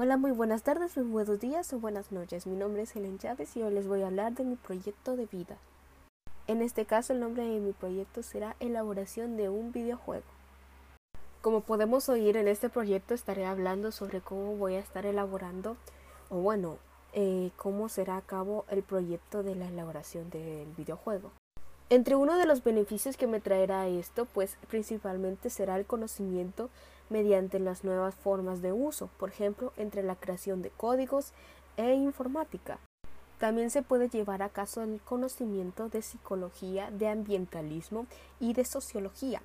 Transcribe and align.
Hola, 0.00 0.16
muy 0.16 0.30
buenas 0.30 0.62
tardes, 0.62 0.96
muy 0.96 1.06
buenos 1.06 1.40
días 1.40 1.72
o 1.72 1.80
buenas 1.80 2.12
noches. 2.12 2.46
Mi 2.46 2.54
nombre 2.54 2.82
es 2.82 2.94
Helen 2.94 3.18
Chávez 3.18 3.56
y 3.56 3.64
hoy 3.64 3.74
les 3.74 3.88
voy 3.88 4.02
a 4.02 4.06
hablar 4.06 4.32
de 4.32 4.44
mi 4.44 4.54
proyecto 4.54 5.16
de 5.16 5.26
vida. 5.26 5.56
En 6.46 6.62
este 6.62 6.84
caso, 6.84 7.12
el 7.12 7.18
nombre 7.18 7.42
de 7.42 7.58
mi 7.58 7.72
proyecto 7.72 8.22
será 8.22 8.54
Elaboración 8.60 9.36
de 9.36 9.48
un 9.48 9.72
videojuego. 9.72 10.22
Como 11.40 11.62
podemos 11.62 12.08
oír 12.08 12.36
en 12.36 12.46
este 12.46 12.68
proyecto, 12.68 13.12
estaré 13.12 13.44
hablando 13.44 13.90
sobre 13.90 14.20
cómo 14.20 14.54
voy 14.54 14.76
a 14.76 14.78
estar 14.78 15.04
elaborando, 15.04 15.76
o 16.28 16.36
bueno, 16.36 16.78
eh, 17.12 17.50
cómo 17.56 17.88
será 17.88 18.18
a 18.18 18.22
cabo 18.22 18.66
el 18.68 18.84
proyecto 18.84 19.42
de 19.42 19.56
la 19.56 19.66
elaboración 19.66 20.30
del 20.30 20.68
videojuego. 20.76 21.32
Entre 21.90 22.16
uno 22.16 22.36
de 22.36 22.44
los 22.44 22.62
beneficios 22.62 23.16
que 23.16 23.26
me 23.26 23.40
traerá 23.40 23.88
esto, 23.88 24.26
pues 24.26 24.58
principalmente 24.68 25.48
será 25.48 25.76
el 25.76 25.86
conocimiento 25.86 26.68
mediante 27.08 27.58
las 27.58 27.82
nuevas 27.82 28.14
formas 28.14 28.60
de 28.60 28.72
uso, 28.72 29.08
por 29.18 29.30
ejemplo, 29.30 29.72
entre 29.78 30.02
la 30.02 30.14
creación 30.14 30.60
de 30.60 30.68
códigos 30.68 31.32
e 31.78 31.94
informática. 31.94 32.78
También 33.38 33.70
se 33.70 33.82
puede 33.82 34.10
llevar 34.10 34.42
a 34.42 34.50
cabo 34.50 34.82
el 34.82 35.00
conocimiento 35.00 35.88
de 35.88 36.02
psicología, 36.02 36.90
de 36.90 37.08
ambientalismo 37.08 38.06
y 38.38 38.52
de 38.52 38.66
sociología, 38.66 39.40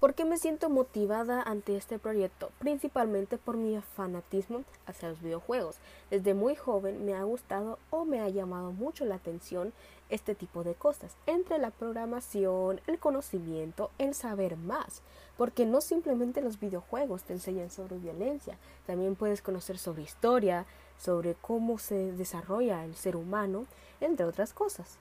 ¿Por 0.00 0.12
qué 0.12 0.26
me 0.26 0.36
siento 0.36 0.68
motivada 0.68 1.40
ante 1.40 1.74
este 1.74 1.98
proyecto? 1.98 2.50
Principalmente 2.58 3.38
por 3.38 3.56
mi 3.56 3.80
fanatismo 3.80 4.62
hacia 4.84 5.08
los 5.08 5.22
videojuegos. 5.22 5.76
Desde 6.10 6.34
muy 6.34 6.54
joven 6.54 7.06
me 7.06 7.14
ha 7.14 7.22
gustado 7.22 7.78
o 7.88 8.04
me 8.04 8.20
ha 8.20 8.28
llamado 8.28 8.72
mucho 8.72 9.06
la 9.06 9.14
atención 9.14 9.72
este 10.10 10.34
tipo 10.34 10.64
de 10.64 10.74
cosas, 10.74 11.16
entre 11.24 11.56
la 11.56 11.70
programación, 11.70 12.82
el 12.86 12.98
conocimiento, 12.98 13.90
el 13.96 14.14
saber 14.14 14.58
más, 14.58 15.00
porque 15.38 15.64
no 15.64 15.80
simplemente 15.80 16.42
los 16.42 16.60
videojuegos 16.60 17.22
te 17.22 17.32
enseñan 17.32 17.70
sobre 17.70 17.96
violencia, 17.96 18.58
también 18.86 19.16
puedes 19.16 19.40
conocer 19.40 19.78
sobre 19.78 20.02
historia, 20.02 20.66
sobre 20.98 21.34
cómo 21.34 21.78
se 21.78 22.12
desarrolla 22.12 22.84
el 22.84 22.94
ser 22.94 23.16
humano, 23.16 23.64
entre 24.00 24.26
otras 24.26 24.52
cosas. 24.52 24.98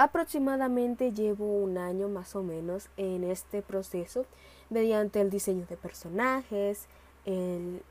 Aproximadamente 0.00 1.12
llevo 1.12 1.44
un 1.44 1.76
año 1.76 2.08
más 2.08 2.36
o 2.36 2.44
menos 2.44 2.88
en 2.96 3.24
este 3.24 3.62
proceso 3.62 4.26
mediante 4.70 5.20
el 5.20 5.28
diseño 5.28 5.66
de 5.68 5.76
personajes, 5.76 6.86
el, 7.26 7.82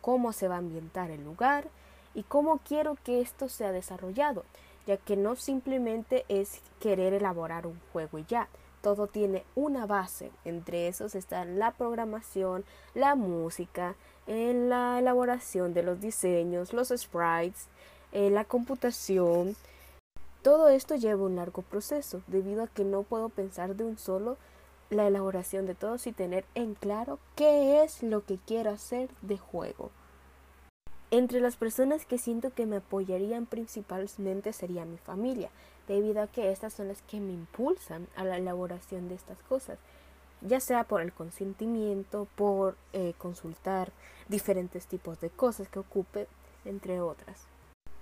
cómo 0.00 0.32
se 0.32 0.48
va 0.48 0.56
a 0.56 0.58
ambientar 0.58 1.12
el 1.12 1.22
lugar 1.22 1.68
y 2.12 2.24
cómo 2.24 2.58
quiero 2.58 2.96
que 3.04 3.20
esto 3.20 3.48
sea 3.48 3.70
desarrollado, 3.70 4.44
ya 4.88 4.96
que 4.96 5.16
no 5.16 5.36
simplemente 5.36 6.24
es 6.28 6.60
querer 6.80 7.14
elaborar 7.14 7.68
un 7.68 7.80
juego 7.92 8.18
y 8.18 8.24
ya, 8.24 8.48
todo 8.82 9.06
tiene 9.06 9.44
una 9.54 9.86
base. 9.86 10.32
Entre 10.44 10.88
esos 10.88 11.14
están 11.14 11.60
la 11.60 11.70
programación, 11.70 12.64
la 12.94 13.14
música, 13.14 13.94
en 14.26 14.68
la 14.68 14.98
elaboración 14.98 15.72
de 15.72 15.84
los 15.84 16.00
diseños, 16.00 16.72
los 16.72 16.88
sprites, 16.88 17.68
eh, 18.10 18.30
la 18.30 18.44
computación, 18.44 19.54
todo 20.44 20.68
esto 20.68 20.94
lleva 20.94 21.24
un 21.24 21.36
largo 21.36 21.62
proceso, 21.62 22.20
debido 22.26 22.62
a 22.62 22.66
que 22.66 22.84
no 22.84 23.02
puedo 23.02 23.30
pensar 23.30 23.76
de 23.76 23.84
un 23.84 23.96
solo 23.96 24.36
la 24.90 25.06
elaboración 25.06 25.64
de 25.64 25.74
todos 25.74 26.06
y 26.06 26.12
tener 26.12 26.44
en 26.54 26.74
claro 26.74 27.18
qué 27.34 27.82
es 27.82 28.02
lo 28.02 28.26
que 28.26 28.36
quiero 28.36 28.70
hacer 28.70 29.08
de 29.22 29.38
juego. 29.38 29.90
Entre 31.10 31.40
las 31.40 31.56
personas 31.56 32.04
que 32.04 32.18
siento 32.18 32.52
que 32.52 32.66
me 32.66 32.76
apoyarían 32.76 33.46
principalmente 33.46 34.52
sería 34.52 34.84
mi 34.84 34.98
familia, 34.98 35.48
debido 35.88 36.20
a 36.20 36.26
que 36.26 36.52
estas 36.52 36.74
son 36.74 36.88
las 36.88 37.00
que 37.00 37.20
me 37.20 37.32
impulsan 37.32 38.06
a 38.14 38.24
la 38.24 38.36
elaboración 38.36 39.08
de 39.08 39.14
estas 39.14 39.38
cosas, 39.44 39.78
ya 40.42 40.60
sea 40.60 40.84
por 40.84 41.00
el 41.00 41.14
consentimiento, 41.14 42.28
por 42.36 42.76
eh, 42.92 43.14
consultar 43.16 43.92
diferentes 44.28 44.86
tipos 44.88 45.22
de 45.22 45.30
cosas 45.30 45.70
que 45.70 45.78
ocupe, 45.78 46.28
entre 46.66 47.00
otras. 47.00 47.46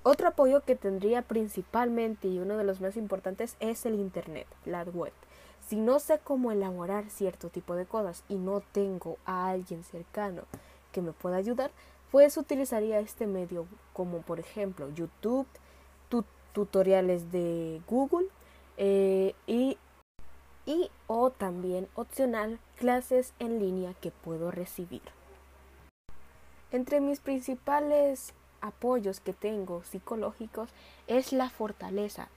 Otro 0.05 0.29
apoyo 0.29 0.63
que 0.63 0.75
tendría 0.75 1.23
principalmente 1.23 2.29
y 2.29 2.39
uno 2.39 2.57
de 2.57 2.65
los 2.65 2.81
más 2.81 2.97
importantes 2.97 3.57
es 3.61 3.87
el 3.87 3.95
Internet, 3.95 4.49
la 4.65 4.83
web. 4.83 5.13
Si 5.61 5.77
no 5.77 6.01
sé 6.01 6.19
cómo 6.23 6.51
elaborar 6.51 7.09
cierto 7.09 7.49
tipo 7.49 7.77
de 7.77 7.87
cosas 7.87 8.25
y 8.29 8.35
no 8.35 8.63
tengo 8.73 9.19
a 9.25 9.49
alguien 9.49 9.85
cercano 9.85 10.43
que 10.91 11.03
me 11.03 11.13
pueda 11.13 11.37
ayudar, 11.37 11.71
pues 12.11 12.37
utilizaría 12.37 12.99
este 12.99 13.27
medio 13.27 13.67
como 13.93 14.23
por 14.23 14.41
ejemplo 14.41 14.91
YouTube, 14.91 15.47
tutoriales 16.53 17.33
de 17.33 17.81
Google 17.89 18.27
eh, 18.77 19.35
y, 19.47 19.79
y 20.67 20.91
o 21.07 21.31
también 21.31 21.89
opcional 21.95 22.59
clases 22.77 23.33
en 23.39 23.59
línea 23.59 23.95
que 23.95 24.11
puedo 24.11 24.51
recibir. 24.51 25.03
Entre 26.71 27.01
mis 27.01 27.21
principales 27.21 28.35
apoyos 28.63 29.21
que 29.21 29.35
tengo 29.35 29.83
psicológicos 29.85 30.71
es 31.07 31.33
la 31.33 31.51
fortaleza. 31.51 32.29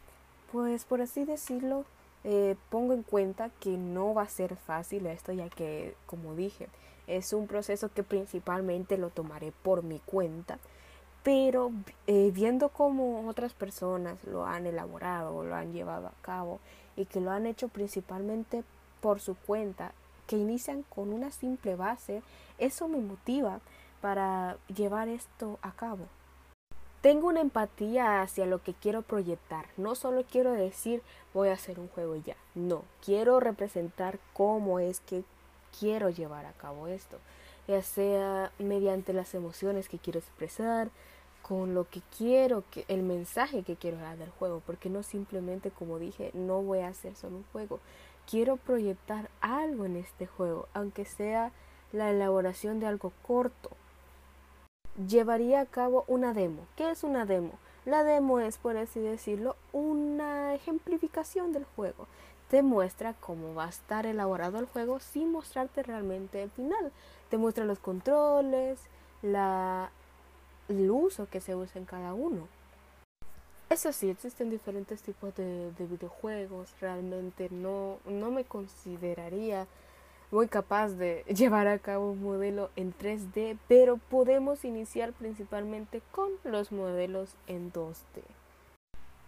Pues 0.51 0.83
por 0.83 1.01
así 1.01 1.23
decirlo, 1.23 1.85
eh, 2.23 2.55
pongo 2.69 2.93
en 2.93 3.03
cuenta 3.03 3.51
que 3.59 3.77
no 3.77 4.13
va 4.13 4.23
a 4.23 4.29
ser 4.29 4.55
fácil 4.57 5.05
esto, 5.05 5.31
ya 5.31 5.49
que, 5.49 5.95
como 6.07 6.35
dije, 6.35 6.67
es 7.07 7.33
un 7.33 7.47
proceso 7.47 7.89
que 7.93 8.03
principalmente 8.03 8.97
lo 8.97 9.11
tomaré 9.11 9.51
por 9.51 9.83
mi 9.83 9.99
cuenta, 9.99 10.57
pero 11.23 11.71
eh, 12.07 12.31
viendo 12.33 12.69
cómo 12.69 13.27
otras 13.27 13.53
personas 13.53 14.23
lo 14.25 14.45
han 14.45 14.65
elaborado 14.67 15.43
lo 15.43 15.55
han 15.55 15.73
llevado 15.73 16.07
a 16.07 16.13
cabo 16.21 16.59
y 16.95 17.05
que 17.05 17.19
lo 17.21 17.31
han 17.31 17.45
hecho 17.45 17.67
principalmente 17.67 18.63
por 19.01 19.19
su 19.19 19.35
cuenta, 19.35 19.93
que 20.27 20.37
inician 20.37 20.83
con 20.89 21.13
una 21.13 21.31
simple 21.31 21.75
base, 21.75 22.23
eso 22.57 22.87
me 22.87 22.97
motiva 22.97 23.59
para 24.01 24.57
llevar 24.75 25.07
esto 25.09 25.59
a 25.61 25.71
cabo. 25.71 26.07
Tengo 27.05 27.27
una 27.27 27.41
empatía 27.41 28.23
hacia 28.23 28.47
lo 28.47 28.63
que 28.63 28.73
quiero 28.73 29.03
proyectar. 29.03 29.67
No 29.77 29.93
solo 29.93 30.23
quiero 30.23 30.53
decir 30.53 31.03
voy 31.35 31.49
a 31.49 31.53
hacer 31.53 31.79
un 31.79 31.87
juego 31.87 32.15
ya. 32.15 32.35
No, 32.55 32.83
quiero 33.05 33.39
representar 33.39 34.17
cómo 34.33 34.79
es 34.79 35.01
que 35.01 35.23
quiero 35.79 36.09
llevar 36.09 36.47
a 36.47 36.53
cabo 36.53 36.87
esto. 36.87 37.19
Ya 37.67 37.83
sea 37.83 38.51
mediante 38.57 39.13
las 39.13 39.35
emociones 39.35 39.87
que 39.87 39.99
quiero 39.99 40.17
expresar, 40.17 40.89
con 41.43 41.75
lo 41.75 41.87
que 41.87 42.01
quiero, 42.17 42.63
el 42.87 43.03
mensaje 43.03 43.61
que 43.61 43.75
quiero 43.75 43.97
dar 43.97 44.17
del 44.17 44.31
juego. 44.31 44.63
Porque 44.65 44.89
no 44.89 45.03
simplemente, 45.03 45.69
como 45.69 45.99
dije, 45.99 46.31
no 46.33 46.63
voy 46.63 46.79
a 46.79 46.87
hacer 46.87 47.15
solo 47.15 47.35
un 47.37 47.45
juego. 47.51 47.81
Quiero 48.27 48.57
proyectar 48.57 49.29
algo 49.41 49.85
en 49.85 49.95
este 49.95 50.25
juego, 50.25 50.67
aunque 50.73 51.05
sea 51.05 51.51
la 51.91 52.09
elaboración 52.09 52.79
de 52.79 52.87
algo 52.87 53.13
corto 53.21 53.69
llevaría 55.07 55.61
a 55.61 55.65
cabo 55.65 56.05
una 56.07 56.33
demo. 56.33 56.65
¿Qué 56.75 56.89
es 56.91 57.03
una 57.03 57.25
demo? 57.25 57.53
La 57.85 58.03
demo 58.03 58.39
es, 58.39 58.57
por 58.57 58.77
así 58.77 58.99
decirlo, 58.99 59.55
una 59.71 60.55
ejemplificación 60.55 61.53
del 61.53 61.65
juego. 61.75 62.07
Te 62.49 62.63
muestra 62.63 63.13
cómo 63.13 63.53
va 63.53 63.65
a 63.65 63.69
estar 63.69 64.05
elaborado 64.05 64.59
el 64.59 64.65
juego 64.65 64.99
sin 64.99 65.31
mostrarte 65.31 65.83
realmente 65.83 66.41
el 66.41 66.49
final. 66.51 66.91
Te 67.29 67.37
muestra 67.37 67.65
los 67.65 67.79
controles, 67.79 68.79
el 69.23 70.91
uso 70.91 71.27
que 71.29 71.41
se 71.41 71.55
usa 71.55 71.79
en 71.79 71.85
cada 71.85 72.13
uno. 72.13 72.47
Eso 73.69 73.91
sí, 73.91 74.09
existen 74.09 74.51
diferentes 74.51 75.01
tipos 75.01 75.35
de, 75.35 75.71
de 75.71 75.85
videojuegos. 75.85 76.73
Realmente 76.79 77.49
no, 77.49 77.97
no 78.05 78.31
me 78.31 78.45
consideraría 78.45 79.67
muy 80.31 80.47
capaz 80.47 80.89
de 80.89 81.23
llevar 81.27 81.67
a 81.67 81.79
cabo 81.79 82.11
un 82.11 82.21
modelo 82.21 82.69
en 82.75 82.93
3D, 82.93 83.57
pero 83.67 83.97
podemos 83.97 84.65
iniciar 84.65 85.13
principalmente 85.13 86.01
con 86.11 86.31
los 86.43 86.71
modelos 86.71 87.35
en 87.47 87.71
2D. 87.71 88.23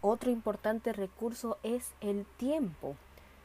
Otro 0.02 0.30
importante 0.30 0.94
recurso 0.94 1.58
es 1.64 1.92
el 2.02 2.26
tiempo. 2.38 2.96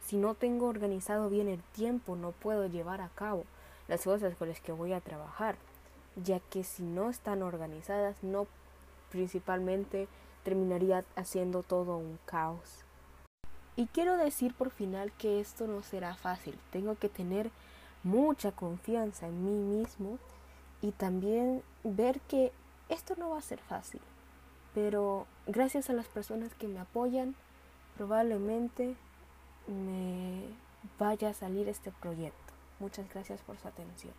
Si 0.04 0.16
no 0.16 0.34
tengo 0.34 0.66
organizado 0.66 1.30
bien 1.30 1.48
el 1.48 1.62
tiempo, 1.62 2.16
no 2.16 2.32
puedo 2.32 2.66
llevar 2.66 3.00
a 3.00 3.08
cabo 3.08 3.44
las 3.88 4.04
cosas 4.04 4.34
con 4.36 4.48
las 4.48 4.60
que 4.60 4.72
voy 4.72 4.92
a 4.92 5.00
trabajar, 5.00 5.56
ya 6.16 6.40
que 6.40 6.64
si 6.64 6.82
no 6.82 7.10
están 7.10 7.42
organizadas, 7.42 8.22
no 8.22 8.46
principalmente 9.10 10.08
terminaría 10.42 11.04
haciendo 11.16 11.62
todo 11.62 11.96
un 11.96 12.18
caos. 12.26 12.84
Y 13.76 13.86
quiero 13.86 14.16
decir 14.16 14.54
por 14.54 14.70
final 14.70 15.12
que 15.12 15.40
esto 15.40 15.66
no 15.66 15.82
será 15.82 16.14
fácil. 16.14 16.58
Tengo 16.70 16.96
que 16.96 17.08
tener 17.08 17.50
mucha 18.02 18.52
confianza 18.52 19.28
en 19.28 19.44
mí 19.44 19.78
mismo 19.78 20.18
y 20.82 20.92
también 20.92 21.62
ver 21.84 22.20
que 22.20 22.52
esto 22.88 23.14
no 23.16 23.30
va 23.30 23.38
a 23.38 23.42
ser 23.42 23.60
fácil. 23.60 24.00
Pero 24.74 25.26
gracias 25.46 25.88
a 25.90 25.94
las 25.94 26.06
personas 26.06 26.54
que 26.54 26.68
me 26.68 26.80
apoyan, 26.80 27.34
probablemente 27.96 28.94
me 29.66 30.42
vaya 30.98 31.30
a 31.30 31.34
salir 31.34 31.68
este 31.68 31.92
proyecto. 31.92 32.52
Muchas 32.80 33.08
gracias 33.08 33.40
por 33.42 33.58
su 33.58 33.68
atención. 33.68 34.12